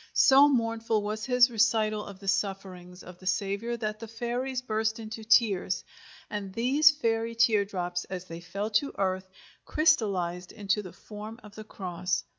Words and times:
So 0.17 0.49
mournful 0.49 1.03
was 1.03 1.25
his 1.27 1.51
recital 1.51 2.03
of 2.03 2.17
the 2.19 2.27
sufferings 2.27 3.03
of 3.03 3.19
the 3.19 3.27
Saviour 3.27 3.77
that 3.77 3.99
the 3.99 4.07
fairies 4.07 4.63
burst 4.63 4.97
into 4.97 5.23
tears, 5.23 5.83
and 6.27 6.51
these 6.51 6.89
fairy 6.89 7.35
tear 7.35 7.65
drops, 7.65 8.05
as 8.05 8.25
they 8.25 8.41
fell 8.41 8.71
to 8.71 8.95
earth, 8.97 9.29
crystallized 9.63 10.51
into 10.53 10.81
the 10.81 10.91
form 10.91 11.39
of 11.43 11.53
the 11.53 11.63
cross. 11.63 12.23